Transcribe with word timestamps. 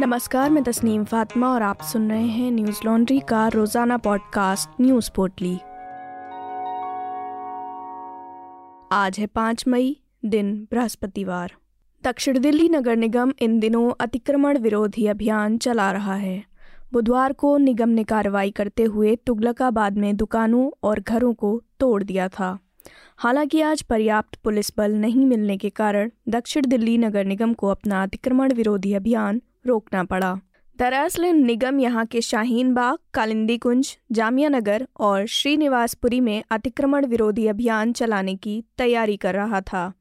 नमस्कार, 0.00 0.50
मैं 0.50 0.64
तस्नीम 0.64 1.04
फातिमा 1.04 1.48
और 1.48 1.62
आप 1.62 1.82
सुन 1.82 2.10
रहे 2.10 2.26
हैं 2.26 2.50
न्यूज़ 2.50 2.80
लॉन्ड्री 2.84 3.20
का 3.20 3.48
रोज़ाना 3.48 3.96
पॉडकास्ट, 3.96 4.70
न्यूज़ 4.80 5.10
पोर्टली। 5.16 5.54
आज 8.92 9.18
है 9.18 9.26
पाँच 9.26 9.64
मई, 9.68 9.96
दिन 10.24 10.68
बृहस्पतिवार। 10.70 11.52
दक्षिण 12.04 12.38
दिल्ली 12.38 12.68
नगर 12.68 12.96
निगम 12.96 13.32
इन 13.38 13.60
दिनों 13.60 13.92
अतिक्रमण 14.00 14.58
विरोधी 14.58 15.06
अभियान 15.06 15.58
चला 15.58 15.92
रहा 15.92 16.14
है। 16.14 16.44
बुधवार 16.92 17.32
को 17.32 17.56
निगम 17.56 17.88
ने 17.88 18.04
कार्रवाई 18.04 18.50
करते 18.50 18.82
हुए 18.82 19.16
तुगलकाबाद 19.16 19.98
में 19.98 20.16
दुकानों 20.16 20.70
और 20.82 21.00
घरों 21.00 21.34
को 21.34 21.62
तोड़ 21.80 22.02
दिया 22.02 22.28
था। 22.28 22.58
हालाँकि 23.16 23.60
आज 23.60 23.82
पर्याप्त 23.82 24.34
पुलिस 24.34 24.72
बल 24.76 24.92
नहीं 24.92 25.26
मिलने 25.26 25.56
के 25.56 25.70
कारण 25.70 26.10
दक्षिण 26.28 26.66
दिल्ली 26.66 26.98
नगर 26.98 27.24
निगम 27.24 27.52
को 27.52 27.68
अपना 27.68 28.02
अतिक्रमण 28.02 28.52
विरोधी 28.52 28.92
अभियान 28.92 29.42
रोकना 29.66 30.04
पड़ा। 30.04 30.40
दरअसल, 30.78 31.24
निगम 31.24 31.80
यहाँ 31.80 32.06
के 32.06 32.20
शाहीन 32.20 32.74
बाग 32.74 32.98
कालिंदी 33.14 33.58
कुंज 33.58 33.98
जामिया 34.12 34.48
नगर 34.48 34.88
और 35.00 35.26
श्रीनिवासपुरी 35.26 36.20
में 36.20 36.42
अतिक्रमण 36.50 37.06
विरोधी 37.06 37.46
अभियान 37.46 37.92
चलाने 37.92 38.34
की 38.34 38.64
तैयारी 38.78 39.16
कर 39.16 39.34
रहा 39.34 39.60
था। 39.60 39.92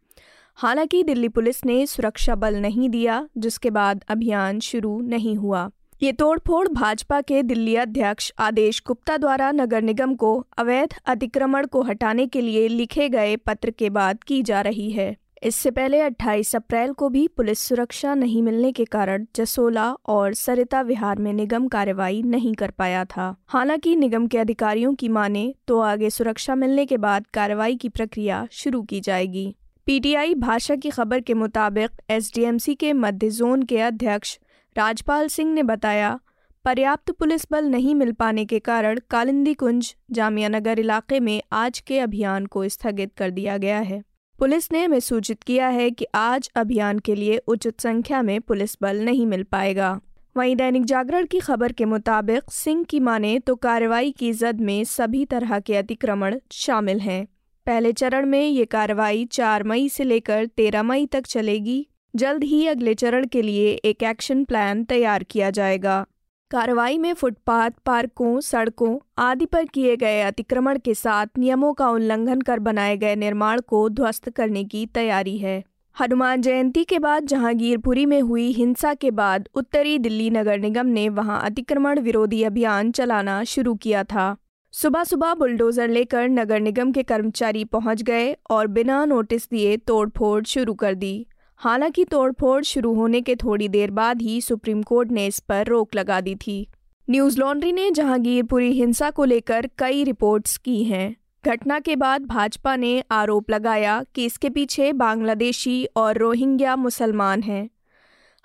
हालाँकि, 0.55 1.03
दिल्ली 1.03 1.29
पुलिस 1.29 1.65
ने 1.65 1.85
सुरक्षा 1.85 2.35
बल 2.35 2.55
नहीं 2.55 2.89
दिया, 2.89 3.29
जिसके 3.37 3.69
बाद 3.69 4.05
अभियान 4.07 4.59
शुरू 4.59 5.01
नहीं 5.01 5.35
हुआ। 5.35 5.69
ये 6.03 6.11
तोड़फोड़ 6.11 6.67
भाजपा 6.67 7.21
के 7.21 7.43
दिल्ली 7.43 7.75
अध्यक्ष 7.75 8.31
आदेश 8.39 8.83
गुप्ता 8.87 9.17
द्वारा 9.17 9.51
नगर 9.51 9.81
निगम 9.81 10.15
को 10.15 10.47
अवैध 10.57 10.93
अतिक्रमण 11.05 11.67
को 11.67 11.81
हटाने 11.81 12.27
के 12.27 12.41
लिए 12.41 12.67
लिखे 12.67 13.09
गए 13.09 13.35
पत्र 13.35 13.71
के 13.71 13.89
बाद 13.89 14.23
की 14.23 14.43
जा 14.43 14.61
रही 14.61 14.91
है। 14.91 15.17
इससे 15.43 15.71
पहले 15.71 15.99
28 16.01 16.55
अप्रैल 16.55 16.91
को 16.93 17.09
भी 17.09 17.27
पुलिस 17.27 17.59
सुरक्षा 17.59 18.13
नहीं 18.15 18.41
मिलने 18.43 18.71
के 18.71 18.83
कारण 18.85 19.25
जसोला 19.35 19.89
और 20.05 20.33
सरिता 20.33 20.81
विहार 20.81 21.19
में 21.19 21.33
निगम 21.33 21.67
कार्रवाई 21.67 22.21
नहीं 22.21 22.53
कर 22.53 22.71
पाया 22.71 23.05
था। 23.05 23.35
हालाँकि 23.47 23.95
निगम 23.95 24.27
के 24.27 24.37
अधिकारियों 24.37 24.93
की 24.93 25.09
माने 25.09 25.53
तो 25.67 25.79
आगे 25.79 26.09
सुरक्षा 26.09 26.55
मिलने 26.55 26.85
के 26.85 26.97
बाद 26.97 27.25
कार्रवाई 27.27 27.75
की 27.75 27.89
प्रक्रिया 27.89 28.47
शुरू 28.51 28.81
की 28.81 28.99
जाएगी। 29.01 29.55
पीटीआई 29.85 30.33
भाषा 30.35 30.75
की 30.75 30.89
खबर 30.89 31.19
के 31.19 31.33
मुताबिक 31.33 31.91
एसडीएमसी 32.09 32.75
के 32.75 32.93
मध्य 32.93 33.29
जोन 33.29 33.63
के 33.63 33.79
अध्यक्ष 33.79 34.37
राजपाल 34.75 35.27
सिंह 35.27 35.53
ने 35.53 35.63
बताया, 35.63 36.19
पर्याप्त 36.65 37.11
पुलिस 37.11 37.45
बल 37.51 37.65
नहीं 37.65 37.95
मिल 37.95 38.11
पाने 38.11 38.45
के 38.45 38.59
कारण 38.59 38.99
कालिंदी 39.09 39.53
कुंज 39.53 39.95
जामिया 40.11 40.49
नगर 40.49 40.79
इलाके 40.79 41.19
में 41.19 41.41
आज 41.51 41.79
के 41.79 41.99
अभियान 41.99 42.45
को 42.45 42.67
स्थगित 42.69 43.13
कर 43.17 43.29
दिया 43.29 43.57
गया 43.57 43.79
है। 43.79 44.03
पुलिस 44.39 44.71
ने 44.71 44.83
हमें 44.83 44.99
सूचित 44.99 45.43
किया 45.43 45.67
है 45.67 45.89
कि 45.91 46.05
आज 46.15 46.49
अभियान 46.55 46.99
के 46.99 47.15
लिए 47.15 47.37
उचित 47.37 47.81
संख्या 47.81 48.21
में 48.21 48.41
पुलिस 48.41 48.75
बल 48.81 48.99
नहीं 48.99 49.25
मिल 49.25 49.43
पाएगा। 49.43 49.99
वहीं 50.37 50.55
दैनिक 50.55 50.85
जागरण 50.85 51.25
की 51.25 51.39
खबर 51.39 51.71
के 51.71 51.85
मुताबिक 51.85 52.51
सिंह 52.51 52.83
की 52.83 52.99
माने 52.99 53.39
तो 53.39 53.55
कार्रवाई 53.55 54.11
की 54.11 54.31
जद 54.33 54.61
में 54.61 54.83
सभी 54.83 55.25
तरह 55.25 55.59
के 55.59 55.75
अतिक्रमण 55.75 56.39
शामिल 56.51 56.99
हैं। 56.99 57.25
पहले 57.65 57.91
चरण 57.93 58.25
में 58.25 58.47
ये 58.47 58.65
कार्रवाई 58.65 59.25
चार 59.25 59.63
मई 59.63 59.89
से 59.89 60.03
लेकर 60.03 60.45
तेरह 60.45 60.83
मई 60.83 61.05
तक 61.05 61.27
चलेगी। 61.27 61.87
जल्द 62.15 62.43
ही 62.43 62.67
अगले 62.67 62.93
चरण 62.93 63.27
के 63.27 63.41
लिए 63.41 63.69
एक 63.69 64.03
एक्शन 64.03 64.43
प्लान 64.43 64.83
तैयार 64.83 65.23
किया 65.23 65.49
जाएगा। 65.49 66.05
कार्रवाई 66.53 66.97
में 66.97 67.13
फुटपाथ, 67.13 67.71
पार्कों, 67.85 68.39
सड़कों 68.39 68.97
आदि 69.17 69.45
पर 69.45 69.65
किए 69.65 69.95
गए 69.95 70.21
अतिक्रमण 70.21 70.77
के 70.77 70.93
साथ 70.93 71.27
नियमों 71.37 71.73
का 71.73 71.89
उल्लंघन 71.89 72.41
कर 72.41 72.59
बनाए 72.59 72.97
गए 72.97 73.15
निर्माण 73.15 73.61
को 73.61 73.89
ध्वस्त 73.89 74.29
करने 74.29 74.63
की 74.63 74.85
तैयारी 74.85 75.37
है। 75.37 75.63
हनुमान 75.99 76.41
जयंती 76.41 76.83
के 76.83 76.99
बाद 76.99 77.25
जहांगीरपुरी 77.25 78.05
में 78.05 78.21
हुई 78.21 78.51
हिंसा 78.51 78.93
के 78.93 79.11
बाद 79.11 79.49
उत्तरी 79.55 79.97
दिल्ली 79.99 80.29
नगर 80.29 80.59
निगम 80.59 80.85
ने 80.85 81.09
वहाँ 81.09 81.41
अतिक्रमण 81.43 81.99
विरोधी 81.99 82.43
अभियान 82.43 82.91
चलाना 82.91 83.43
शुरू 83.43 83.75
किया 83.75 84.03
था। 84.03 84.35
सुबह 84.71 85.03
सुबह 85.03 85.33
बुलडोजर 85.33 85.87
लेकर 85.87 86.29
नगर 86.29 86.59
निगम 86.59 86.91
के 86.91 87.03
कर्मचारी 87.03 87.65
पहुँच 87.65 88.03
गए 88.03 88.35
और 88.49 88.67
बिना 88.67 89.05
नोटिस 89.05 89.49
दिए 89.49 89.77
तोड़फोड़ 89.77 90.43
शुरू 90.43 90.73
कर 90.73 90.95
दी। 90.95 91.25
हालाँकि 91.63 92.05
तोड़फोड़ 92.05 92.63
शुरू 92.63 92.93
होने 92.93 93.21
के 93.21 93.35
थोड़ी 93.35 93.67
देर 93.67 93.91
बाद 93.91 94.21
ही 94.21 94.41
सुप्रीम 94.41 94.83
कोर्ट 94.83 95.11
ने 95.11 95.27
इस 95.27 95.39
पर 95.39 95.65
रोक 95.67 95.95
लगा 95.95 96.21
दी 96.21 96.35
थी। 96.35 96.67
न्यूज़ 97.09 97.39
लॉन्ड्री 97.39 97.71
ने 97.71 97.91
जहांगीरपुरी 97.91 98.71
हिंसा 98.71 99.11
को 99.11 99.25
लेकर 99.25 99.69
कई 99.77 100.03
रिपोर्ट्स 100.03 100.57
की 100.57 100.83
हैं। 100.83 101.15
घटना 101.45 101.79
के 101.79 101.95
बाद 101.95 102.25
भाजपा 102.25 102.75
ने 102.75 103.03
आरोप 103.11 103.49
लगाया 103.49 104.05
कि 104.15 104.25
इसके 104.25 104.49
पीछे 104.49 104.93
बांग्लादेशी 104.93 105.85
और 105.85 106.17
रोहिंग्या 106.17 106.75
मुसलमान 106.75 107.41
हैं। 107.41 107.69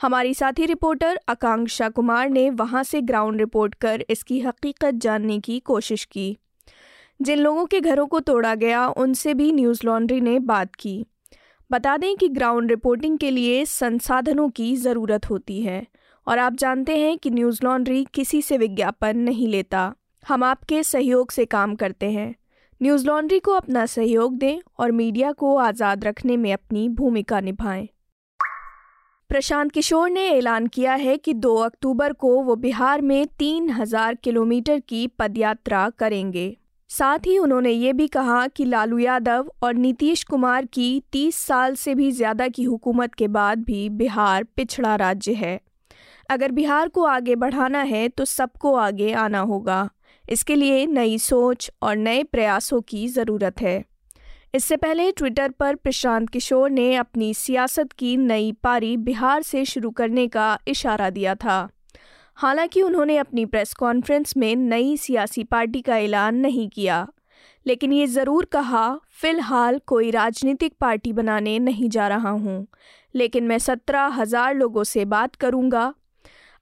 हमारी 0.03 0.35
साथी 0.35 0.67
रिपोर्टर 0.67 1.21
आकांक्षा 1.29 1.89
कुमार 1.89 2.31
ने 2.31 2.51
वहाँ 2.51 2.83
से 2.83 3.01
ग्राउंड 3.01 3.39
रिपोर्ट 3.39 3.75
कर 3.75 4.05
इसकी 4.11 4.41
हकीकत 4.41 4.95
जानने 4.95 5.39
की 5.39 5.61
कोशिश 5.61 6.05
की। 6.05 6.39
जिन 7.23 7.39
लोगों 7.39 7.67
के 7.67 7.81
घरों 7.81 8.07
को 8.07 8.21
तोड़ा 8.21 8.55
गया, 8.55 8.89
उनसे 8.89 9.35
भी 9.35 9.53
न्यूज़ 9.53 9.81
लॉन्ड्री 9.85 10.21
ने 10.21 10.39
बात 10.39 10.75
की। 10.75 11.07
बता 11.71 11.97
दें 11.97 12.17
कि 12.17 12.29
ग्राउंड 12.29 12.71
रिपोर्टिंग 12.71 13.19
के 13.19 13.31
लिए 13.31 13.65
संसाधनों 13.65 14.49
की 14.49 14.77
ज़रूरत 14.77 15.29
होती 15.31 15.61
है 15.63 15.87
और 16.27 16.39
आप 16.39 16.55
जानते 16.55 16.97
हैं 16.97 17.17
कि 17.19 17.31
न्यूज़ 17.31 17.61
लॉन्ड्री 17.65 18.05
किसी 18.15 18.41
से 18.43 18.59
विज्ञापन 18.59 19.17
नहीं 19.17 19.49
लेता। 19.49 19.93
हम 20.25 20.45
आपके 20.45 20.83
सहयोग 20.83 21.31
से 21.31 21.45
काम 21.45 21.75
करते 21.75 22.11
हैं। 22.11 22.35
न्यूज़ 22.81 23.07
लॉन्ड्री 23.07 23.39
को 23.39 23.53
अपना 23.53 23.85
सहयोग 23.87 24.39
दें 24.39 24.61
और 24.79 24.93
मीडिया 24.93 25.33
को 25.33 25.57
आज़ाद 25.57 26.05
रखने 26.05 26.37
में 26.37 26.53
अपनी 26.53 26.89
भूमिका 26.89 27.41
निभाएँ। 27.41 27.89
प्रशांत 29.31 29.73
किशोर 29.73 30.11
ने 30.11 30.29
ऐलान 30.29 30.67
किया 30.67 30.95
है 30.95 31.17
कि 31.17 31.35
2 31.35 31.57
अक्टूबर 31.57 32.13
को 32.13 32.29
वो 32.43 32.57
बिहार 32.57 33.01
में 33.01 33.27
तीन 33.39 33.71
हज़ार 33.71 34.15
किलोमीटर 34.15 34.79
की 34.79 35.07
पदयात्रा 35.09 35.89
करेंगे। 35.91 36.57
साथ 36.91 37.27
ही 37.27 37.37
उन्होंने 37.39 37.71
ये 37.71 37.93
भी 37.93 38.07
कहा 38.09 38.47
कि 38.47 38.65
लालू 38.65 38.99
यादव 38.99 39.51
और 39.63 39.75
नीतीश 39.75 40.23
कुमार 40.25 40.65
की 40.65 41.03
30 41.13 41.37
साल 41.37 41.75
से 41.75 41.95
भी 41.95 42.11
ज़्यादा 42.13 42.49
की 42.49 42.63
हुकूमत 42.63 43.15
के 43.15 43.29
बाद 43.29 43.65
भी 43.65 43.89
बिहार 43.89 44.45
पिछड़ा 44.57 44.95
राज्य 44.97 45.33
है। 45.33 45.61
अगर 46.31 46.51
बिहार 46.51 46.89
को 46.89 47.05
आगे 47.05 47.35
बढ़ाना 47.37 47.83
है 47.83 48.09
तो 48.09 48.25
सबको 48.25 48.75
आगे 48.77 49.13
आना 49.15 49.41
होगा। 49.43 49.89
इसके 50.25 50.55
लिए 50.55 50.87
नई 50.87 51.19
सोच 51.19 51.71
और 51.83 51.97
नए 51.97 52.23
प्रयासों 52.23 52.81
की 52.81 53.07
ज़रूरत 53.09 53.61
है। 53.61 53.83
इससे 54.55 54.77
पहले 54.77 55.11
ट्विटर 55.13 55.51
पर 55.51 55.75
प्रशांत 55.75 56.29
किशोर 56.29 56.71
ने 56.71 56.95
अपनी 56.97 57.33
सियासत 57.35 57.93
की 57.93 58.17
नई 58.17 58.53
पारी 58.53 58.97
बिहार 58.97 59.43
से 59.43 59.65
शुरू 59.65 59.91
करने 59.91 60.29
का 60.29 60.59
इशारा 60.69 61.11
दिया 61.11 61.35
था। 61.35 61.69
हालाँकि 62.39 62.83
उन्होंने 62.83 63.17
अपनी 63.17 63.45
प्रेस 63.45 63.73
कॉन्फ्रेंस 63.75 64.37
में 64.37 64.55
नई 64.57 64.97
सियासी 64.97 65.43
पार्टी 65.45 65.81
का 65.81 65.97
ऐलान 65.99 66.37
नहीं 66.37 66.69
किया, 66.69 67.07
लेकिन 67.67 67.93
ये 67.93 68.07
ज़रूर 68.07 68.45
कहा, 68.45 68.99
फ़िलहाल 69.13 69.79
कोई 69.87 70.11
राजनीतिक 70.11 70.75
पार्टी 70.81 71.13
बनाने 71.13 71.59
नहीं 71.59 71.89
जा 71.89 72.07
रहा 72.09 72.31
हूँ, 72.31 72.67
लेकिन 73.15 73.45
मैं 73.45 73.59
सत्रह 73.59 74.07
हज़ार 74.15 74.55
लोगों 74.55 74.85
से 74.85 75.05
बात 75.07 75.35
करूँगा। 75.37 75.93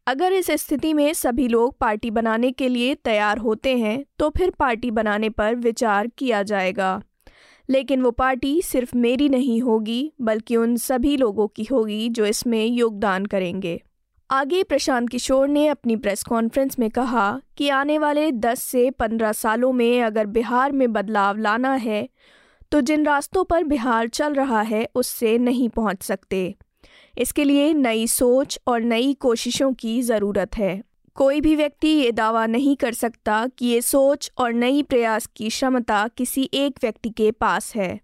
अगर 0.06 0.32
इस 0.32 0.50
स्थिति 0.52 0.92
में 0.94 1.12
सभी 1.14 1.48
लोग 1.48 1.76
पार्टी 1.78 2.10
बनाने 2.10 2.50
के 2.52 2.68
लिए 2.68 2.94
तैयार 2.94 3.38
होते 3.38 3.76
हैं 3.76 4.04
तो 4.18 4.28
फिर 4.30 4.50
पार्टी 4.58 4.90
बनाने 4.90 5.28
पर 5.30 5.54
विचार 5.56 6.06
किया 6.18 6.42
जाएगा। 6.44 7.00
लेकिन 7.68 8.02
वो 8.02 8.10
पार्टी 8.12 8.60
सिर्फ़ 8.62 8.96
मेरी 8.96 9.28
नहीं 9.28 9.60
होगी, 9.62 10.12
बल्कि 10.20 10.56
उन 10.56 10.76
सभी 10.78 11.16
लोगों 11.16 11.46
की 11.48 11.64
होगी 11.64 12.08
जो 12.10 12.26
इसमें 12.26 12.64
योगदान 12.66 13.26
करेंगे। 13.26 13.80
आगे 14.30 14.62
प्रशांत 14.62 15.08
किशोर 15.08 15.48
ने 15.48 15.66
अपनी 15.68 15.96
प्रेस 15.96 16.22
कॉन्फ्रेंस 16.22 16.78
में 16.78 16.90
कहा 16.90 17.40
कि 17.56 17.68
आने 17.68 17.98
वाले 17.98 18.30
10 18.32 18.62
से 18.62 18.90
15 18.90 19.32
सालों 19.32 19.72
में 19.72 20.02
अगर 20.02 20.26
बिहार 20.26 20.72
में 20.72 20.92
बदलाव 20.92 21.36
लाना 21.38 21.74
है 21.74 22.08
तो 22.72 22.80
जिन 22.80 23.06
रास्तों 23.06 23.44
पर 23.44 23.64
बिहार 23.64 24.08
चल 24.08 24.34
रहा 24.34 24.60
है, 24.60 24.88
उससे 24.94 25.38
नहीं 25.38 25.68
पहुँच 25.68 26.02
सकते। 26.02 26.54
इसके 27.18 27.44
लिए 27.44 27.72
नई 27.74 28.06
सोच 28.06 28.58
और 28.66 28.80
नई 28.80 29.14
कोशिशों 29.14 29.72
की 29.72 30.02
ज़रूरत 30.02 30.56
है। 30.56 30.82
कोई 31.14 31.40
भी 31.40 31.56
व्यक्ति 31.56 31.88
ये 31.88 32.10
दावा 32.12 32.46
नहीं 32.46 32.76
कर 32.76 32.92
सकता 32.92 33.46
कि 33.58 33.66
ये 33.66 33.80
सोच 33.80 34.30
और 34.38 34.52
नई 34.52 34.82
प्रयास 34.82 35.26
की 35.26 35.48
क्षमता 35.48 36.08
किसी 36.08 36.50
एक 36.54 36.78
व्यक्ति 36.82 37.10
के 37.10 37.30
पास 37.30 37.74
है। 37.76 38.00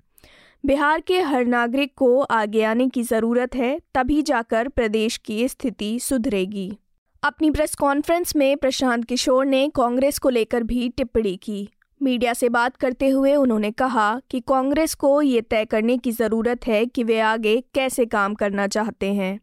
बिहार 0.67 1.01
के 1.01 1.21
हर 1.21 1.45
नागरिक 1.45 1.93
को 1.97 2.21
आगे 2.21 2.63
आने 2.63 2.89
की 2.89 3.03
ज़रूरत 3.03 3.55
है, 3.55 3.81
तभी 3.95 4.23
जाकर 4.23 4.69
प्रदेश 4.69 5.17
की 5.17 5.49
स्थिति 5.49 6.01
सुधरेगी। 6.01 6.79
अपनी 7.23 7.51
प्रेस 7.51 7.75
कॉन्फ्रेंस 7.75 8.37
में 8.37 8.57
प्रशांत 8.57 9.05
किशोर 9.05 9.47
ने 9.47 9.69
कांग्रेस 9.75 10.19
को 10.19 10.29
लेकर 10.29 10.63
भी 10.63 10.89
टिप्पणी 10.89 11.37
की। 11.37 11.69
मीडिया 12.03 12.33
से 12.33 12.49
बात 12.49 12.77
करते 12.77 13.09
हुए 13.09 13.35
उन्होंने 13.35 13.71
कहा 13.71 14.21
कि 14.31 14.41
कांग्रेस 14.41 14.95
को 14.95 15.23
ये 15.23 15.41
तय 15.41 15.65
करने 15.65 15.99
की 15.99 16.13
ज़रूरत 16.13 16.67
है 16.67 16.87
कि 16.87 17.05
वे 17.05 17.21
आगे 17.21 17.65
कैसे 17.75 18.07
काम 18.07 18.35
करना 18.35 18.67
चाहते 18.67 19.13
हैं। 19.15 19.41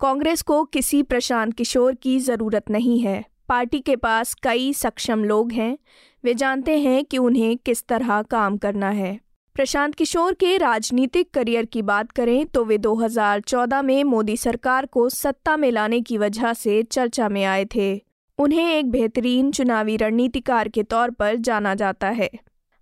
कांग्रेस 0.00 0.42
को 0.42 0.64
किसी 0.64 1.02
प्रशांत 1.02 1.54
किशोर 1.54 1.94
की 1.94 2.20
ज़रूरत 2.20 2.70
नहीं 2.70 3.00
है। 3.00 3.24
पार्टी 3.48 3.80
के 3.80 3.96
पास 3.96 4.34
कई 4.34 4.72
सक्षम 4.72 5.24
लोग 5.24 5.52
हैं। 5.52 5.78
वे 6.24 6.34
जानते 6.34 6.78
हैं 6.78 7.04
कि 7.04 7.18
उन्हें 7.18 7.56
किस 7.56 7.86
तरह 7.86 8.22
काम 8.22 8.56
करना 8.56 8.90
है। 8.90 9.29
प्रशांत 9.54 9.94
किशोर 9.94 10.34
के 10.34 10.56
राजनीतिक 10.56 11.30
करियर 11.30 11.64
की 11.64 11.82
बात 11.82 12.10
करें 12.10 12.46
तो 12.46 12.64
वे 12.64 12.78
2014 12.78 13.82
में 13.82 14.04
मोदी 14.04 14.36
सरकार 14.36 14.86
को 14.86 15.08
सत्ता 15.08 15.56
में 15.56 15.70
लाने 15.70 16.00
की 16.00 16.18
वजह 16.18 16.52
से 16.52 16.82
चर्चा 16.82 17.28
में 17.28 17.44
आए 17.44 17.64
थे। 17.64 18.02
उन्हें 18.38 18.74
एक 18.74 18.90
बेहतरीन 18.90 19.50
चुनावी 19.50 19.96
रणनीतिकार 19.96 20.68
के 20.68 20.82
तौर 20.82 21.10
पर 21.10 21.36
जाना 21.36 21.74
जाता 21.74 22.08
है। 22.08 22.30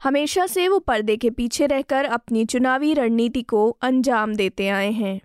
हमेशा 0.03 0.47
से 0.47 0.69
वो 0.69 0.79
पर्दे 0.79 1.17
के 1.17 1.31
पीछे 1.31 1.67
रहकर 1.67 2.05
अपनी 2.05 2.45
चुनावी 2.45 2.95
रणनीति 2.95 3.43
को 3.43 3.77
अंजाम 3.83 4.35
देते 4.35 4.69
आए 4.69 4.91
हैं। 4.91 5.21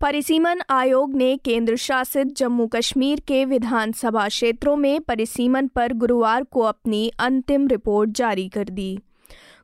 परिसीमन 0.00 0.60
आयोग 0.70 1.14
ने 1.14 1.36
केंद्र 1.36 1.76
शासित 1.76 2.26
जम्मू 2.26 2.66
कश्मीर 2.66 3.20
के 3.20 3.44
विधानसभा 3.44 4.28
क्षेत्रों 4.28 4.76
में 4.76 5.00
परिसीमन 5.00 5.66
पर 5.66 5.92
गुरुवार 5.92 6.44
को 6.44 6.60
अपनी 6.60 7.12
अंतिम 7.18 7.68
रिपोर्ट 7.68 8.10
जारी 8.10 8.48
कर 8.48 8.68
दी। 8.68 8.98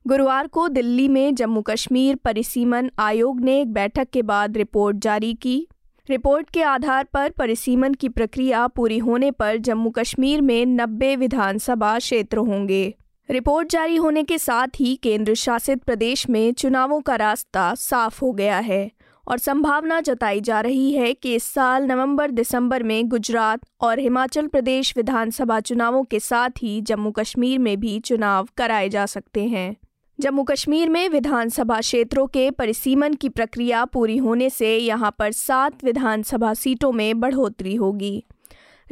गुरुवार 0.09 0.47
को 0.47 0.69
दिल्ली 0.69 1.09
में 1.09 1.35
जम्मू 1.35 1.63
कश्मीर 1.63 2.17
परिसीमन 2.17 2.91
आयोग 2.99 3.41
ने 3.41 3.61
एक 3.61 3.73
बैठक 3.73 4.09
के 4.13 4.23
बाद 4.23 4.57
रिपोर्ट 4.57 4.97
जारी 4.97 5.35
की। 5.35 5.69
रिपोर्ट 6.11 6.51
के 6.51 6.63
आधार 6.63 7.05
पर 7.05 7.31
परिसीमन 7.31 7.95
की 7.95 8.09
प्रक्रिया 8.09 8.67
पूरी 8.67 8.99
होने 8.99 9.31
पर 9.31 9.57
जम्मू 9.57 9.91
कश्मीर 9.91 10.41
में 10.41 10.67
90 10.67 11.17
विधानसभा 11.17 11.99
क्षेत्र 11.99 12.39
होंगे। 12.39 12.95
रिपोर्ट 13.31 13.69
जारी 13.69 13.97
होने 13.97 14.23
के 14.23 14.39
साथ 14.39 14.67
ही 14.77 14.97
केंद्र 14.97 15.35
शासित 15.35 15.83
प्रदेश 15.83 16.29
में 16.29 16.53
चुनावों 16.53 17.01
का 17.01 17.17
रास्ता 17.17 17.75
साफ़ 17.75 18.21
हो 18.23 18.33
गया 18.33 18.59
है 18.59 18.91
और 19.29 19.39
संभावना 19.39 20.01
जताई 20.01 20.41
जा 20.41 20.61
रही 20.61 20.93
है 20.93 21.15
कि 21.15 21.35
इस 21.35 21.45
साल 21.45 21.85
नवंबर 21.85 22.31
दिसंबर 22.31 22.83
में 22.83 23.09
गुजरात 23.09 23.61
और 23.81 23.99
हिमाचल 23.99 24.47
प्रदेश 24.47 24.97
विधानसभा 24.97 25.61
चुनावों 25.61 26.05
के 26.05 26.21
साथ 26.21 26.51
ही 26.51 26.81
जम्मू 26.81 27.11
कश्मीर 27.11 27.59
में 27.59 27.81
भी 27.81 28.01
चुनाव 28.01 28.49
कराए 28.57 28.89
जा 28.89 29.07
सकते 29.07 29.45
हैं। 29.45 29.77
जम्मू 30.21 30.43
कश्मीर 30.43 30.89
में 30.89 31.09
विधानसभा 31.09 31.81
क्षेत्रों 31.81 32.27
के 32.27 32.51
परिसीमन 32.51 33.15
की 33.15 33.29
प्रक्रिया 33.29 33.85
पूरी 33.85 34.17
होने 34.17 34.51
से 34.51 34.77
यहाँ 34.77 35.15
पर 35.19 35.33
सात 35.33 35.85
विधानसभा 35.85 36.55
सीटों 36.55 36.93
में 36.93 37.21
बढ़ोतरी 37.21 37.75
होगी। 37.75 38.25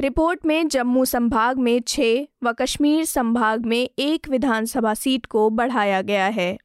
रिपोर्ट 0.01 0.45
में 0.45 0.67
जम्मू 0.67 1.05
संभाग 1.05 1.57
में 1.57 1.81
छः 1.87 2.25
व 2.43 2.51
कश्मीर 2.51 3.05
संभाग 3.05 3.65
में 3.65 3.89
एक 3.99 4.29
विधानसभा 4.29 4.93
सीट 4.93 5.25
को 5.25 5.49
बढ़ाया 5.49 6.01
गया 6.01 6.25
है। 6.25 6.57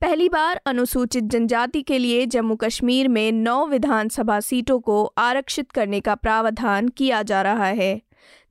पहली 0.00 0.28
बार 0.28 0.60
अनुसूचित 0.66 1.24
जनजाति 1.24 1.82
के 1.82 1.98
लिए 1.98 2.26
जम्मू 2.26 2.56
कश्मीर 2.56 3.08
में 3.08 3.32
नौ 3.32 3.66
विधानसभा 3.66 4.40
सीटों 4.40 4.80
को 4.80 5.04
आरक्षित 5.04 5.70
करने 5.72 6.00
का 6.00 6.14
प्रावधान 6.14 6.88
किया 6.88 7.22
जा 7.22 7.42
रहा 7.42 7.66
है। 7.66 8.02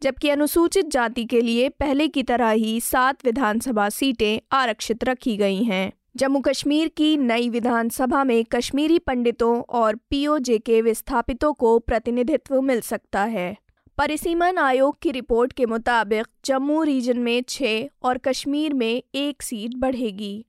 जबकि 0.03 0.29
अनुसूचित 0.29 0.85
जाति 0.85 1.25
के 1.25 1.41
लिए 1.41 1.69
पहले 1.69 2.07
की 2.07 2.23
तरह 2.23 2.50
ही 2.50 2.81
सात 2.81 3.25
विधानसभा 3.25 3.89
सीटें 3.89 4.39
आरक्षित 4.51 5.03
रखी 5.03 5.38
गई 5.38 5.63
हैं। 5.63 5.91
जम्मू 6.15 6.39
कश्मीर 6.39 6.88
की 6.88 7.18
नई 7.18 7.50
विधानसभा 7.50 8.23
में 8.23 8.45
कश्मीरी 8.45 9.00
पंडितों 9.00 9.62
और 9.62 9.95
पीओजे 9.95 10.57
के 10.57 10.81
विस्थापितों 10.81 11.53
को 11.53 11.79
प्रतिनिधित्व 11.79 12.62
मिल 12.62 12.81
सकता 12.81 13.23
है। 13.23 13.57
परिसीमन 13.97 14.57
आयोग 14.57 15.00
की 15.01 15.12
रिपोर्ट 15.12 15.53
के 15.53 15.65
मुताबिक 15.65 16.27
जम्मू 16.45 16.83
रीजन 16.83 17.18
में 17.18 17.44
छः 17.50 17.88
और 18.03 18.18
कश्मीर 18.18 18.73
में 18.73 19.03
एक 19.15 19.41
सीट 19.41 19.71
बढ़ेगी। 19.75 20.45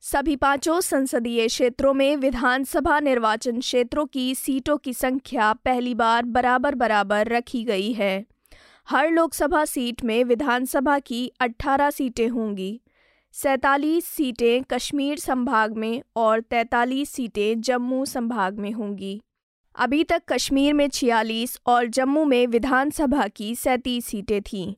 सभी 0.00 0.36
पाँचों 0.36 0.80
संसदीय 0.80 1.46
क्षेत्रों 1.46 1.94
में 1.94 2.16
विधानसभा 2.16 3.00
निर्वाचन 3.00 3.60
क्षेत्रों 3.60 4.06
की 4.06 4.34
सीटों 4.34 4.76
की 4.76 4.92
संख्या 4.92 5.52
पहली 5.52 5.94
बार 5.94 6.24
बराबर 6.24 6.74
बराबर 6.74 7.28
रखी 7.28 7.64
गई 7.64 7.92
है। 7.92 8.24
हर 8.88 9.10
लोकसभा 9.10 9.64
सीट 9.64 10.04
में 10.04 10.24
विधानसभा 10.24 10.98
की 10.98 11.32
18 11.40 11.90
सीटें 11.90 12.28
होंगी। 12.28 12.80
सैतालीस 13.32 14.04
सीटें 14.04 14.62
कश्मीर 14.62 15.18
संभाग 15.18 15.76
में 15.76 16.02
और 16.16 16.40
43 16.40 17.10
सीटें 17.10 17.60
जम्मू 17.60 18.04
संभाग 18.04 18.58
में 18.58 18.72
होंगी। 18.72 19.22
अभी 19.78 20.04
तक 20.04 20.22
कश्मीर 20.28 20.74
में 20.74 20.88
छियालीस 20.88 21.60
और 21.66 21.86
जम्मू 21.86 22.24
में 22.24 22.46
विधानसभा 22.46 23.28
की 23.28 23.54
सैंतीस 23.54 24.06
सीटें 24.06 24.42
थीं। 24.42 24.74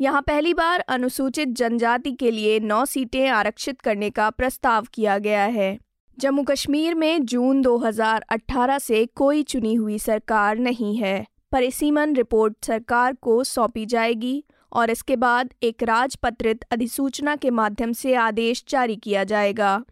यहाँ 0.00 0.22
पहली 0.22 0.54
बार 0.54 0.80
अनुसूचित 0.80 1.48
जनजाति 1.48 2.12
के 2.12 2.30
लिए 2.30 2.60
नौ 2.60 2.84
सीटें 2.84 3.28
आरक्षित 3.28 3.80
करने 3.80 4.10
का 4.10 4.30
प्रस्ताव 4.30 4.86
किया 4.94 5.18
गया 5.18 5.44
है। 5.44 5.78
जम्मू 6.18 6.42
कश्मीर 6.42 6.94
में 6.94 7.26
जून 7.26 7.62
2018 7.62 8.78
से 8.78 9.06
कोई 9.06 9.42
चुनी 9.42 9.74
हुई 9.74 9.98
सरकार 9.98 10.58
नहीं 10.58 10.96
है। 10.96 11.26
परिसीमन 11.52 12.14
रिपोर्ट 12.16 12.54
सरकार 12.64 13.14
को 13.14 13.44
सौंपी 13.44 13.86
जाएगी 13.86 14.44
और 14.72 14.90
इसके 14.90 15.16
बाद 15.16 15.54
एक 15.62 15.82
राजपत्रित 15.82 16.64
अधिसूचना 16.70 17.36
के 17.36 17.50
माध्यम 17.50 17.92
से 17.92 18.14
आदेश 18.14 18.64
जारी 18.68 18.96
किया 18.96 19.24
जाएगा। 19.24 19.84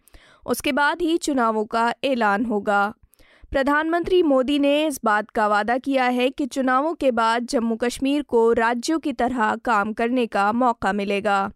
उसके 0.47 0.73
बाद 0.73 1.03
ही 1.03 1.17
चुनावों 1.17 1.65
का 1.65 1.95
ऐलान 2.05 2.45
होगा। 2.45 2.95
प्रधानमंत्री 3.51 4.23
मोदी 4.23 4.59
ने 4.59 4.87
इस 4.87 5.01
बात 5.05 5.31
का 5.31 5.49
वादा 5.49 5.79
किया 5.79 6.05
है 6.05 6.31
कि 6.31 6.47
चुनावों 6.47 6.95
के 6.95 7.11
बाद 7.11 7.47
जम्मू 7.47 7.77
कश्मीर 7.77 8.23
को 8.23 8.53
राज्यों 8.53 8.99
की 8.99 9.13
तरह 9.13 9.57
काम 9.57 9.93
करने 9.93 10.27
का 10.27 10.53
मौका 10.53 10.93
मिलेगा। 10.93 11.51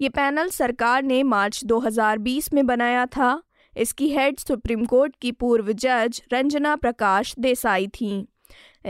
ये 0.00 0.08
पैनल 0.08 0.48
सरकार 0.48 1.02
ने 1.02 1.22
मार्च 1.22 1.64
2020 1.64 2.52
में 2.52 2.66
बनाया 2.66 3.06
था। 3.06 3.42
इसकी 3.76 4.10
हेड 4.10 4.38
सुप्रीम 4.38 4.84
कोर्ट 4.84 5.16
की 5.22 5.32
पूर्व 5.32 5.72
जज 5.72 6.22
रंजना 6.32 6.76
प्रकाश 6.76 7.34
देसाई 7.38 7.86
थीं। 7.86 8.24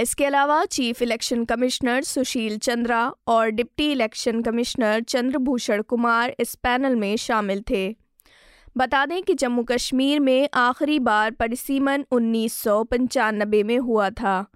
इसके 0.00 0.24
अलावा 0.24 0.64
chief 0.64 1.02
election 1.02 1.44
commissioner 1.44 2.02
Sushil 2.02 2.58
Chandra 2.58 3.14
और 3.26 3.48
deputy 3.48 3.92
election 3.92 4.42
commissioner 4.42 5.00
Chandrabhushan 5.00 5.82
Kumar 5.82 6.34
इस 6.40 6.54
पैनल 6.54 6.96
में 6.96 7.16
शामिल 7.16 7.62
थे। 7.70 7.96
बता 8.76 9.06
दें 9.06 9.22
कि 9.22 9.34
जम्मू 9.34 9.62
कश्मीर 9.62 10.20
में 10.20 10.48
आखिरी 10.54 10.98
बार 10.98 11.30
परिसीमन 11.30 12.04
उन्नीस 12.10 12.64
में 13.66 13.78
हुआ 13.78 14.10
था। 14.10 14.46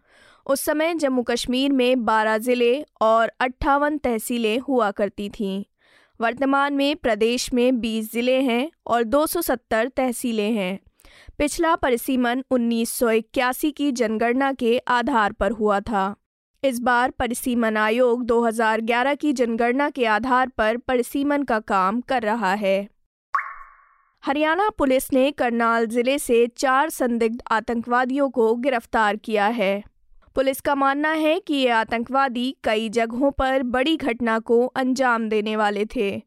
उस 0.47 0.61
समय 0.61 0.95
जम्मू 0.95 1.23
कश्मीर 1.23 1.73
में 1.73 2.05
12 2.05 2.39
ज़िले 2.39 2.85
और 3.01 3.33
अट्ठावन 3.41 3.99
तहसीलें 3.99 4.59
हुआ 4.59 4.91
करती 4.91 5.29
थीं। 5.29 5.65
वर्तमान 6.21 6.75
में 6.75 6.97
प्रदेश 6.97 7.53
में 7.53 7.81
20 7.81 8.13
ज़िले 8.13 8.41
हैं 8.41 8.71
और 8.87 9.03
270 9.05 9.89
तहसीलें 9.89 10.53
हैं। 10.53 10.79
पिछला 11.39 11.75
परिसीमन 11.75 12.45
उन्नीस 12.51 12.91
सौ 12.91 13.11
इक्यासी 13.11 13.71
की 13.71 13.93
जनगणना 13.93 14.53
के 14.53 14.79
आधार 14.79 15.33
पर 15.33 15.51
हुआ 15.51 15.81
था। 15.81 16.17
इस 16.65 16.81
बार 16.81 17.11
परिसीमन 17.11 17.77
आयोग 17.77 18.25
2011 18.25 19.15
की 19.15 19.33
जनगणना 19.33 19.91
के 19.91 20.07
आधार 20.07 20.49
पर 20.49 20.77
परिसीमन 20.77 21.43
का 21.43 21.61
काम 21.61 22.01
कर 22.01 22.23
रहा 22.23 22.55
है। 22.55 22.89
हरियाणा 24.25 24.71
पुलिस 24.71 25.13
ने 25.13 25.31
करनाल 25.31 25.87
ज़िले 25.87 26.19
से 26.19 26.47
चार 26.47 26.91
संदिग्ध 26.91 27.43
आतंकवादियों 27.51 28.31
को 28.31 28.55
गिरफ़्तार 28.55 29.17
किया 29.17 29.47
है। 29.47 29.85
पुलिस 30.35 30.61
का 30.61 30.75
मानना 30.75 31.13
है 31.13 31.41
कि 31.41 31.55
ये 31.55 31.69
आतंकवादी 31.69 32.57
कई 32.65 32.89
जगहों 32.89 33.31
पर 33.31 33.63
बड़ी 33.63 33.97
घटना 33.97 34.39
को 34.39 34.67
अंजाम 34.67 35.29
देने 35.29 35.57
वाले 35.57 35.87
थे। 35.97 36.23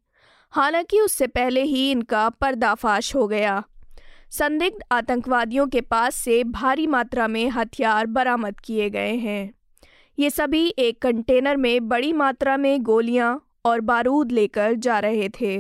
हालाँकि 0.51 1.01
उससे 1.01 1.27
पहले 1.27 1.63
ही 1.63 1.91
इनका 1.91 2.29
पर्दाफाश 2.29 3.15
हो 3.15 3.27
गया। 3.27 3.63
संदिग्ध 4.31 4.83
आतंकवादियों 4.91 5.67
के 5.67 5.81
पास 5.81 6.15
से 6.15 6.43
भारी 6.43 6.87
मात्रा 6.87 7.27
में 7.27 7.49
हथियार 7.49 8.05
बरामद 8.05 8.59
किए 8.59 8.89
गए 8.89 9.15
हैं। 9.15 9.53
ये 10.19 10.29
सभी 10.29 10.67
एक 10.79 11.01
कंटेनर 11.01 11.57
में 11.57 11.87
बड़ी 11.87 12.13
मात्रा 12.13 12.57
में 12.57 12.81
गोलियाँ 12.83 13.47
और 13.65 13.81
बारूद 13.81 14.31
लेकर 14.31 14.73
जा 14.73 14.99
रहे 14.99 15.29
थे। 15.41 15.57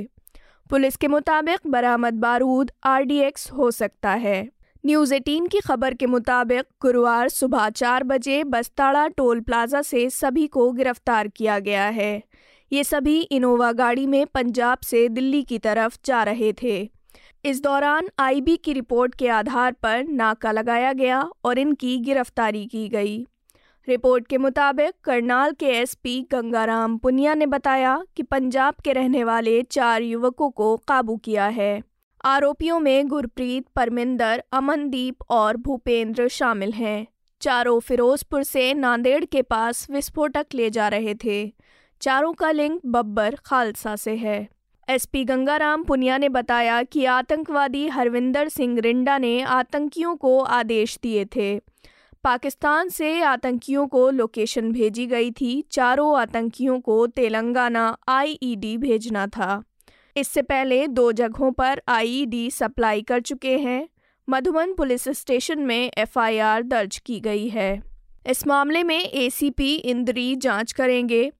पुलिस 0.69 0.95
के 0.95 1.07
मुताबिक 1.07 1.59
बरामद 1.67 2.13
बारूद 2.13 2.71
आरडीएक्स 2.83 3.51
हो 3.51 3.71
सकता 3.71 4.11
है। 4.11 4.49
न्यूज़ 4.85 5.13
एटीन 5.13 5.47
की 5.47 5.59
खबर 5.59 5.93
के 5.93 6.05
मुताबिक 6.05 6.65
गुरुवार 6.81 7.29
सुबह 7.29 7.69
चार 7.69 8.03
बजे 8.03 8.43
बस्ताड़ा 8.43 9.07
टोल 9.07 9.39
प्लाजा 9.39 9.81
से 9.81 10.09
सभी 10.09 10.47
को 10.47 10.71
गिरफ़्तार 10.71 11.27
किया 11.27 11.59
गया 11.59 11.85
है। 11.85 12.23
ये 12.71 12.83
सभी 12.83 13.19
इनोवा 13.21 13.71
गाड़ी 13.71 14.07
में 14.07 14.25
पंजाब 14.25 14.77
से 14.77 15.07
दिल्ली 15.09 15.43
की 15.43 15.59
तरफ़ 15.59 15.97
जा 16.05 16.23
रहे 16.23 16.53
थे। 16.53 16.98
इस 17.45 17.63
दौरान 17.63 18.09
आईबी 18.19 18.57
की 18.57 18.73
रिपोर्ट 18.73 19.15
के 19.15 19.27
आधार 19.27 19.71
पर 19.71 20.03
नाका 20.03 20.51
लगाया 20.51 20.93
गया 20.93 21.29
और 21.45 21.59
इनकी 21.59 21.97
गिरफ्तारी 21.97 22.65
की 22.65 22.89
गई। 22.89 23.27
रिपोर्ट 23.87 24.27
के 24.27 24.37
मुताबिक 24.37 24.91
करनाल 25.03 25.51
के 25.51 25.65
एसपी 25.65 26.27
गंगाराम 26.31 26.97
पुनिया 26.97 27.33
ने 27.33 27.45
बताया 27.45 28.03
कि 28.15 28.23
पंजाब 28.23 28.75
के 28.83 28.93
रहने 28.93 29.23
वाले 29.23 29.61
चार 29.61 30.01
युवकों 30.01 30.49
को 30.49 30.77
काबू 30.77 31.17
किया 31.17 31.45
है। 31.45 31.83
आरोपियों 32.25 32.79
में 32.79 33.07
गुरप्रीत, 33.07 33.65
परमिंदर, 33.75 34.43
अमनदीप 34.51 35.15
और 35.29 35.57
भूपेंद्र 35.57 36.27
शामिल 36.27 36.71
हैं। 36.71 37.07
चारों 37.41 37.79
फिरोजपुर 37.79 38.43
से 38.43 38.73
नांदेड़ 38.73 39.25
के 39.25 39.41
पास 39.41 39.87
विस्फोटक 39.89 40.45
ले 40.53 40.69
जा 40.69 40.87
रहे 40.87 41.15
थे। 41.23 41.53
चारों 42.01 42.33
का 42.33 42.51
लिंक 42.51 42.81
बब्बर 42.85 43.35
खालसा 43.45 43.95
से 43.95 44.15
है। 44.15 44.58
एसपी 44.89 45.23
गंगाराम 45.23 45.83
पुनिया 45.83 46.17
ने 46.17 46.29
बताया 46.29 46.83
कि 46.83 47.05
आतंकवादी 47.05 47.87
हरविंदर 47.87 48.49
सिंह 48.49 48.79
रिंडा 48.79 49.17
ने 49.17 49.41
आतंकियों 49.41 50.15
को 50.15 50.39
आदेश 50.39 50.99
दिए 51.03 51.25
थे। 51.25 51.59
पाकिस्तान 52.23 52.89
से 52.89 53.21
आतंकियों 53.21 53.87
को 53.87 54.09
लोकेशन 54.09 54.71
भेजी 54.71 55.05
गई 55.05 55.31
थी। 55.31 55.63
चारों 55.71 56.19
आतंकियों 56.19 56.79
को 56.79 57.07
तेलंगाना 57.07 57.97
आईईडी 58.07 58.77
भेजना 58.77 59.27
था। 59.27 59.63
इससे 60.17 60.41
पहले 60.41 60.87
दो 60.87 61.11
जगहों 61.11 61.51
पर 61.51 61.81
आईईडी 61.87 62.51
सप्लाई 62.51 63.01
कर 63.01 63.19
चुके 63.19 63.57
हैं। 63.57 63.89
मधुबन 64.29 64.73
पुलिस 64.73 65.09
स्टेशन 65.09 65.59
में 65.59 65.91
एफआईआर 65.97 66.63
दर्ज 66.63 66.97
की 67.05 67.19
गई 67.19 67.47
है। 67.47 67.83
इस 68.29 68.47
मामले 68.47 68.83
में 68.83 68.99
एसीपी 68.99 69.75
इंद्री 69.75 70.35
जाँच 70.35 70.71
करेंगे। 70.71 71.31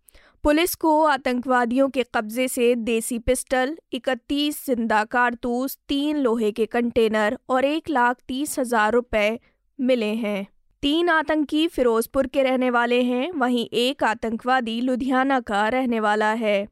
पुलिस 0.44 0.76
को 0.76 1.04
आतंकवादियों 1.04 1.90
के 1.90 2.04
कब्जे 2.16 2.48
से 2.48 2.76
देसी 2.76 3.20
पिस्टल, 3.20 3.78
इकतीस 3.94 4.66
ज़िंदा 4.66 5.04
कारतूस, 5.04 5.78
तीन 5.88 6.18
लोहे 6.18 6.52
के 6.52 6.66
कंटेनर 6.66 7.38
और 7.50 7.66
एक 7.66 7.90
लाख 7.90 8.18
तीस 8.28 8.60
हज़ार 8.60 8.92
रुपए 8.92 9.40
मिले 9.80 10.14
हैं। 10.14 10.48
तीन 10.82 11.10
आतंकी 11.10 11.68
फिरोजपुर 11.68 12.28
के 12.28 12.44
रहने 12.44 12.70
वाले 12.70 13.02
हैं, 13.02 13.32
वहीं 13.32 13.66
एक 13.66 14.04
आतंकवादी 14.04 14.82
लुधियाना 14.82 15.40
का 15.40 15.68
रहने 15.68 16.00
वाला 16.00 16.32
है। 16.34 16.68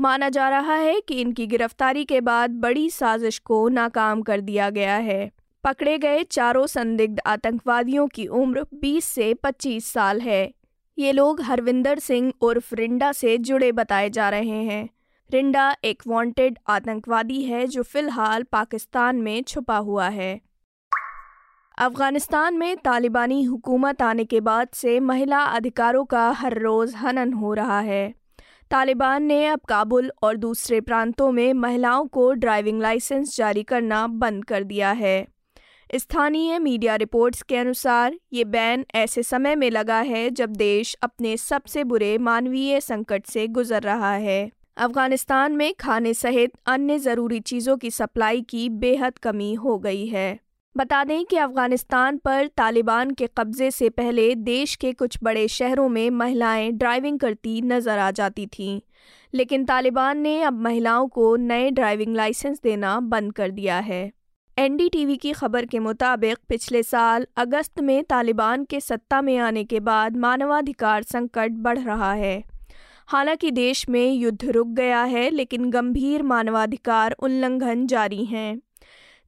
माना 0.00 0.28
जा 0.28 0.48
रहा 0.48 0.74
है 0.74 1.00
कि 1.00 1.20
इनकी 1.20 1.46
गिरफ्तारी 1.46 2.04
के 2.04 2.20
बाद 2.20 2.50
बड़ी 2.50 2.90
साजिश 2.90 3.38
को 3.38 3.68
नाकाम 3.68 4.22
कर 4.22 4.40
दिया 4.40 4.70
गया 4.70 4.96
है। 4.96 5.30
पकड़े 5.64 5.98
गए 5.98 6.22
चारों 6.22 6.66
संदिग्ध 6.66 7.20
आतंकवादियों 7.26 8.06
की 8.06 8.26
उम्र 8.26 8.66
20 8.74 9.04
से 9.04 9.34
25 9.34 9.92
साल 9.92 10.20
है। 10.20 10.57
ये 10.98 11.12
लोग 11.12 11.40
हरविंदर 11.40 11.98
सिंह 11.98 12.32
उर्फ़ 12.40 12.74
रिंडा 12.74 13.12
से 13.12 13.38
जुड़े 13.38 13.72
बताए 13.72 14.10
जा 14.10 14.28
रहे 14.28 14.62
हैं। 14.64 14.88
रिंडा 15.32 15.76
एक 15.84 16.02
वांटेड 16.06 16.58
आतंकवादी 16.66 17.42
है 17.42 17.66
जो 17.66 17.82
फ़िलहाल 17.82 18.42
पाकिस्तान 18.42 19.16
में 19.16 19.42
छुपा 19.42 19.76
हुआ 19.76 20.08
है। 20.08 20.40
अफ़गानिस्तान 21.78 22.54
में 22.54 22.76
तालिबानी 22.76 23.42
हुकूमत 23.42 24.02
आने 24.02 24.24
के 24.24 24.40
बाद 24.40 24.68
से 24.74 25.00
महिला 25.00 25.44
अधिकारों 25.44 26.04
का 26.04 26.30
हर 26.30 26.58
रोज़ 26.58 26.96
हनन 26.96 27.32
हो 27.32 27.54
रहा 27.54 27.80
है। 27.80 28.14
तालिबान 28.70 29.22
ने 29.22 29.46
अब 29.46 29.60
काबुल 29.68 30.12
और 30.22 30.36
दूसरे 30.36 30.80
प्रांतों 30.80 31.32
में 31.32 31.54
महिलाओं 31.54 32.06
को 32.06 32.32
ड्राइविंग 32.32 32.82
लाइसेंस 32.82 33.36
जारी 33.36 33.62
करना 33.62 34.06
बंद 34.06 34.44
कर 34.44 34.64
दिया 34.64 34.90
है। 34.90 35.26
स्थानीय 35.94 36.58
मीडिया 36.58 36.94
रिपोर्ट्स 36.96 37.42
के 37.42 37.56
अनुसार, 37.56 38.14
ये 38.32 38.44
बैन 38.44 38.84
ऐसे 38.94 39.22
समय 39.22 39.54
में 39.56 39.70
लगा 39.70 40.00
है 40.00 40.28
जब 40.30 40.50
देश 40.50 40.94
अपने 41.02 41.36
सबसे 41.36 41.84
बुरे 41.84 42.16
मानवीय 42.18 42.80
संकट 42.80 43.26
से 43.26 43.46
गुजर 43.48 43.82
रहा 43.82 44.12
है। 44.14 44.50
अफ़गानिस्तान 44.76 45.52
में 45.52 45.72
खाने 45.74 46.12
सहित 46.14 46.52
अन्य 46.66 46.98
ज़रूरी 46.98 47.40
चीज़ों 47.40 47.76
की 47.76 47.90
सप्लाई 47.90 48.42
की 48.42 48.68
बेहद 48.68 49.18
कमी 49.18 49.52
हो 49.54 49.78
गई 49.78 50.06
है। 50.06 50.38
बता 50.76 51.02
दें 51.04 51.24
कि 51.24 51.36
अफ़गानिस्तान 51.36 52.16
पर 52.16 52.46
तालिबान 52.46 53.10
के 53.10 53.28
कब्ज़े 53.38 53.70
से 53.70 53.88
पहले 53.90 54.34
देश 54.34 54.74
के 54.76 54.92
कुछ 54.92 55.18
बड़े 55.22 55.46
शहरों 55.48 55.88
में 55.88 56.10
महिलाएँ 56.10 56.70
ड्राइविंग 56.72 57.18
करती 57.18 57.60
नज़र 57.62 57.98
आ 57.98 58.10
जाती 58.10 58.46
थीं, 58.48 58.80
लेकिन 59.34 59.64
तालिबान 59.64 60.18
ने 60.18 60.40
अब 60.42 60.60
महिलाओं 60.60 61.08
को 61.08 61.34
नए 61.36 61.70
ड्राइविंग 61.70 62.14
लाइसेंस 62.16 62.60
देना 62.62 62.98
बंद 63.00 63.32
कर 63.32 63.50
दिया 63.50 63.78
है। 63.78 64.10
एनडीटीवी 64.58 65.16
की 65.16 65.32
खबर 65.32 65.66
के 65.66 65.78
मुताबिक, 65.78 66.38
पिछले 66.48 66.82
साल 66.82 67.26
अगस्त 67.36 67.80
में 67.80 68.04
तालिबान 68.04 68.64
के 68.64 68.80
सत्ता 68.80 69.22
में 69.22 69.38
आने 69.38 69.64
के 69.64 69.80
बाद 69.80 70.16
मानवाधिकार 70.16 71.02
संकट 71.02 71.50
बढ़ 71.50 71.78
रहा 71.78 72.12
है। 72.12 72.44
हालाँकि 73.06 73.50
देश 73.50 73.88
में 73.88 74.12
युद्ध 74.12 74.44
रुक 74.44 74.68
गया 74.68 75.02
है, 75.02 75.30
लेकिन 75.30 75.70
गंभीर 75.70 76.22
मानवाधिकार 76.22 77.12
उल्लंघन 77.12 77.86
जारी 77.86 78.24
हैं, 78.24 78.60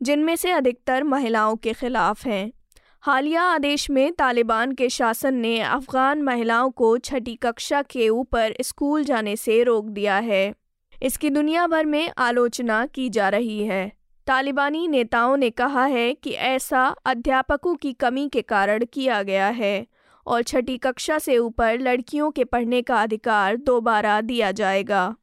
जिनमें 0.03 0.37
से 0.37 0.51
अधिकतर 0.51 1.05
महिलाओं 1.05 1.57
के 1.57 1.73
खिलाफ 1.73 2.27
हैं। 2.27 2.53
हालिया 3.01 3.43
आदेश 3.43 3.91
में 3.91 4.13
तालिबान 4.13 4.73
के 4.73 4.89
शासन 4.89 5.35
ने 5.35 5.61
अफ़गान 5.61 6.23
महिलाओं 6.23 6.71
को 6.71 6.99
छठी 6.99 7.35
कक्षा 7.35 7.83
के 7.83 8.09
ऊपर 8.09 8.55
स्कूल 8.61 9.05
जाने 9.05 9.37
से 9.37 9.63
रोक 9.63 9.85
दिया 9.85 10.17
है। 10.17 10.55
इसकी 11.03 11.31
दुनिया 11.31 11.67
भर 11.67 11.87
में 11.87 12.11
आलोचना 12.19 12.87
की 12.87 13.09
जा 13.09 13.29
रही 13.29 13.65
है। 13.65 14.00
तालिबानी 14.27 14.89
नेताओं 14.89 15.37
ने 15.37 15.50
कहा 15.50 15.85
है 15.85 16.15
कि 16.15 16.31
ऐसा 16.31 16.85
अध्यापकों 17.07 17.75
की 17.75 17.93
कमी 17.93 18.29
के 18.29 18.43
कारण 18.43 18.85
किया 18.85 19.23
गया 19.23 19.49
है 19.49 19.87
और 20.27 20.43
छठी 20.43 20.77
कक्षा 20.79 21.19
से 21.19 21.39
ऊपर 21.39 21.79
लड़कियों 21.79 22.31
के 22.31 22.45
पढ़ने 22.45 22.83
का 22.83 23.03
अधिकार 23.03 23.57
दोबारा 23.57 24.21
दिया 24.21 24.53
जाएगा। 24.53 25.15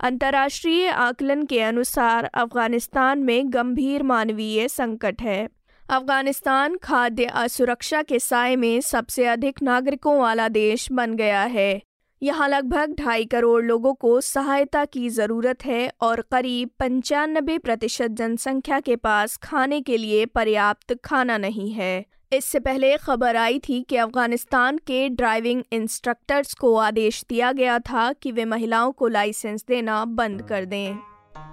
अंतर्राष्ट्रीय 0.00 0.88
आकलन 0.88 1.44
के 1.44 1.60
अनुसार 1.60 2.24
अफ़गानिस्तान 2.24 3.18
में 3.18 3.52
गंभीर 3.52 4.02
मानवीय 4.02 4.68
संकट 4.68 5.22
है। 5.22 5.48
अफ़गानिस्तान 5.90 6.76
खाद्य 6.76 7.24
असुरक्षा 7.24 8.02
के 8.02 8.18
साय 8.18 8.56
में 8.56 8.80
सबसे 8.80 9.26
अधिक 9.26 9.62
नागरिकों 9.62 10.18
वाला 10.18 10.48
देश 10.48 10.88
बन 10.92 11.14
गया 11.14 11.42
है। 11.42 11.82
यहाँ 12.26 12.48
लगभग 12.48 12.94
ढाई 12.98 13.24
करोड़ 13.24 13.64
लोगों 13.64 13.94
को 13.94 14.20
सहायता 14.20 14.84
की 14.84 15.08
ज़रूरत 15.08 15.64
है 15.64 15.90
और 16.00 16.20
करीब 16.20 16.70
पंचानबे 16.78 17.58
प्रतिशत 17.58 18.10
जनसंख्या 18.10 18.80
के 18.80 18.96
पास 18.96 19.36
खाने 19.36 19.80
के 19.80 19.96
लिए 19.96 20.26
पर्याप्त 20.26 20.94
खाना 21.04 21.38
नहीं 21.38 21.70
है। 21.72 22.04
इससे 22.32 22.60
पहले 22.60 22.96
खबर 22.96 23.36
आई 23.36 23.58
थी 23.58 23.80
कि 23.82 23.96
अफ़गानिस्तान 23.96 24.78
के 24.78 25.08
ड्राइविंग 25.08 25.62
इंस्ट्रक्टर्स 25.72 26.54
को 26.54 26.74
आदेश 26.76 27.24
दिया 27.28 27.52
गया 27.52 27.78
था 27.78 28.12
कि 28.12 28.32
वे 28.32 28.44
महिलाओं 28.44 28.92
को 28.92 29.08
लाइसेंस 29.08 29.64
देना 29.68 30.04
बंद 30.04 30.42
कर 30.42 30.64
दें। 30.64 30.98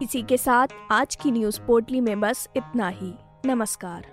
इसी 0.01 0.22
के 0.22 0.38
साथ 0.38 0.68
आज 0.92 1.15
की 1.15 1.32
न्यूज़ 1.32 1.62
पोर्टली 1.62 2.01
में 2.01 2.20
बस 2.20 2.48
इतना 2.58 2.89
ही। 2.89 3.13
नमस्कार। 3.46 4.12